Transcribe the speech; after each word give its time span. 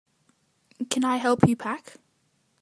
Can 0.89 1.05
I 1.05 1.17
help 1.17 1.47
you 1.47 1.55
pack? 1.55 1.97